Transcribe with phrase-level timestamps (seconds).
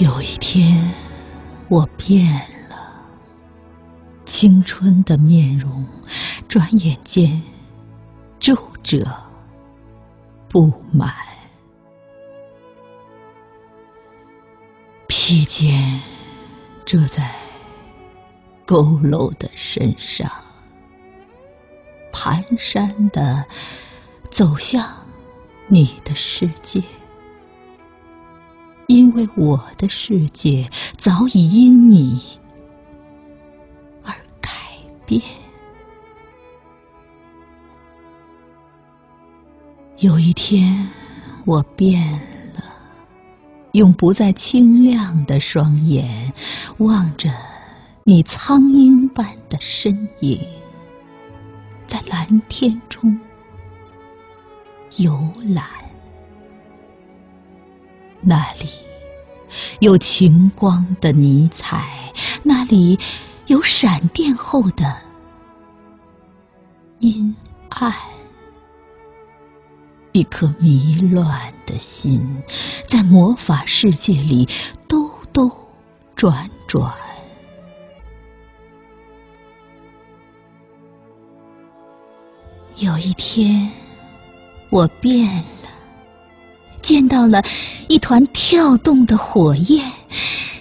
[0.00, 0.94] 有一天，
[1.68, 2.32] 我变
[2.70, 2.90] 了，
[4.24, 5.86] 青春的面容，
[6.48, 7.42] 转眼间
[8.38, 9.06] 皱褶
[10.48, 11.14] 不满，
[15.06, 16.00] 披肩
[16.86, 17.30] 遮在
[18.66, 20.30] 佝偻的身上，
[22.10, 23.44] 蹒跚的
[24.30, 24.82] 走向
[25.68, 26.82] 你的世界。
[28.90, 32.20] 因为我的世界早已因你
[34.02, 34.50] 而改
[35.06, 35.22] 变。
[39.98, 40.88] 有一天，
[41.44, 42.02] 我变
[42.56, 42.64] 了，
[43.74, 46.32] 用不再清亮的双眼
[46.78, 47.30] 望着
[48.02, 50.40] 你苍鹰般的身影，
[51.86, 53.16] 在蓝天中
[54.96, 55.64] 游览。
[58.22, 58.68] 那里
[59.80, 62.12] 有晴光的尼彩，
[62.42, 62.98] 那里
[63.46, 64.96] 有闪电后的
[66.98, 67.34] 阴
[67.68, 67.92] 暗。
[70.12, 72.42] 一颗迷乱的心，
[72.88, 74.48] 在魔法世界里
[74.88, 75.50] 兜兜
[76.16, 76.92] 转转。
[82.76, 83.70] 有一天，
[84.70, 85.28] 我变。
[86.80, 87.42] 见到了
[87.88, 89.90] 一团跳动的火焰，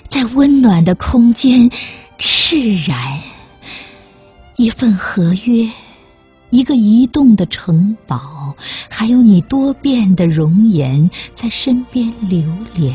[0.08, 1.70] 在温暖的空间
[2.18, 3.20] 炽然。
[4.56, 5.70] 一份合约，
[6.50, 8.54] 一个移动的城堡，
[8.90, 12.44] 还有你多变的容颜在身边流
[12.76, 12.94] 连。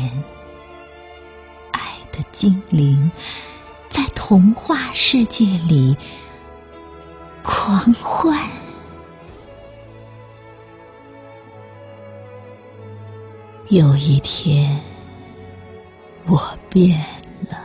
[1.71, 1.81] 爱
[2.11, 3.09] 的精灵，
[3.89, 5.97] 在童话世界里
[7.41, 8.37] 狂欢。
[13.69, 14.79] 有一天，
[16.27, 16.39] 我
[16.69, 16.99] 变
[17.49, 17.57] 了，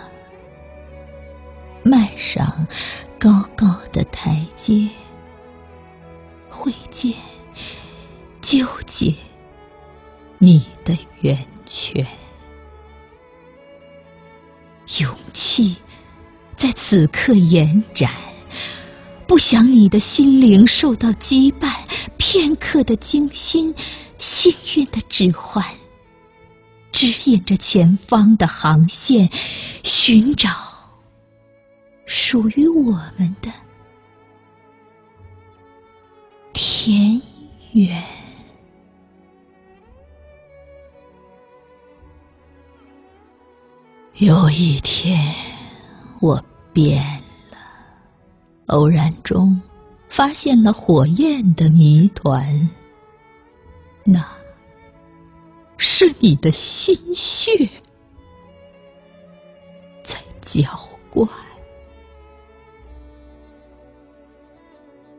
[1.82, 2.66] 迈上
[3.18, 4.88] 高高的台阶，
[6.48, 7.12] 会见、
[8.40, 9.14] 纠结
[10.38, 12.06] 你的源泉，
[15.00, 15.76] 勇气
[16.56, 18.10] 在此刻延展，
[19.26, 21.70] 不想你的心灵受到羁绊，
[22.16, 23.74] 片刻的惊心，
[24.16, 25.62] 幸运的指环。
[26.92, 29.30] 指引着前方的航线，
[29.84, 30.50] 寻找
[32.04, 33.50] 属于我们的
[36.52, 37.20] 田
[37.72, 38.02] 园。
[44.14, 45.18] 有一天，
[46.20, 47.02] 我变
[47.50, 47.56] 了，
[48.66, 49.58] 偶然中
[50.08, 52.68] 发现了火焰的谜团。
[54.04, 54.39] 那。
[55.82, 57.50] 是你的心血
[60.02, 60.62] 在浇
[61.08, 61.26] 灌，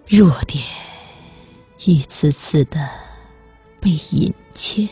[0.06, 0.64] 弱点
[1.80, 2.88] 一次次的
[3.80, 4.88] 被引牵，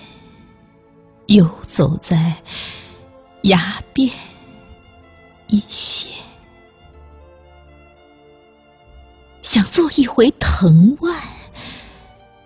[1.28, 2.34] 游走在
[3.44, 4.12] 崖边
[5.50, 6.12] 一线，
[9.44, 11.16] 想做一回藤蔓，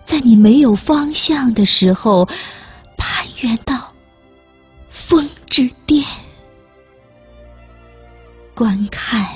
[0.04, 2.28] 在你没有方向的时候。
[8.56, 9.28] 观看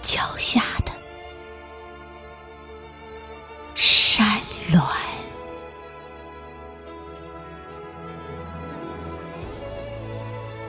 [0.00, 0.92] 脚下的
[3.74, 4.26] 山
[4.70, 4.80] 峦。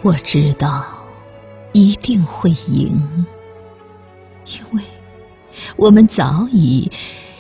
[0.02, 0.86] 我知道
[1.72, 3.26] 一定会赢，
[4.46, 4.84] 因为
[5.78, 6.92] 我们早已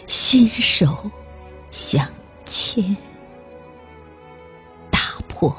[0.07, 1.11] 心手
[1.69, 2.07] 相
[2.45, 2.95] 牵。
[4.89, 5.55] 打破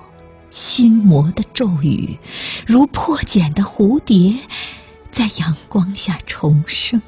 [0.57, 2.19] 心魔的咒语，
[2.67, 4.35] 如破茧的蝴蝶，
[5.11, 7.03] 在阳光下重生。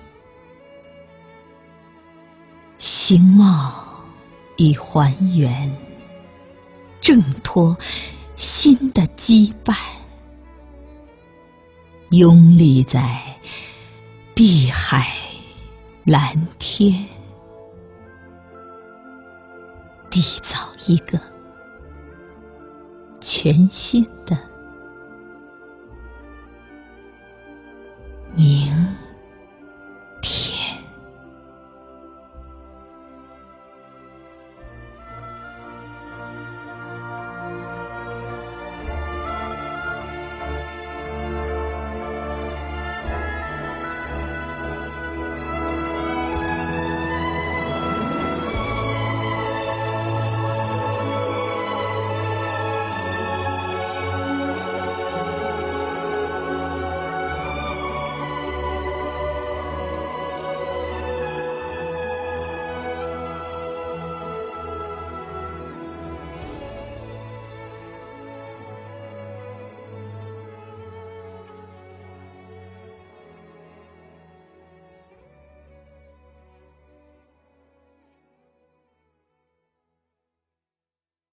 [2.76, 3.72] 形貌
[4.58, 5.74] 已还原，
[7.00, 7.74] 挣脱
[8.36, 9.74] 新的羁绊，
[12.10, 13.18] 拥立在
[14.34, 15.10] 碧海
[16.04, 17.02] 蓝天，
[20.10, 21.37] 缔造一个。
[23.40, 24.36] 全新的。